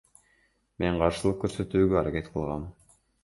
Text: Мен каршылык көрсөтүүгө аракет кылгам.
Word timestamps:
Мен 0.83 0.97
каршылык 1.01 1.37
көрсөтүүгө 1.45 2.01
аракет 2.03 2.31
кылгам. 2.37 2.67